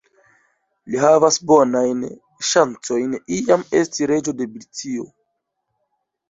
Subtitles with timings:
[0.93, 2.01] Li havas bonajn
[2.53, 5.07] ŝancojn iam esti reĝo de Britio.